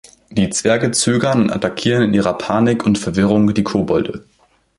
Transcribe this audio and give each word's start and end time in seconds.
Die 0.31 0.49
Zwerge 0.49 0.89
zögern 0.89 1.41
und 1.43 1.49
attackieren 1.51 2.01
in 2.01 2.15
ihrer 2.15 2.33
Panik 2.35 2.83
und 2.87 2.97
Verwirrung 2.97 3.53
die 3.53 3.61
Kobolde. 3.63 4.25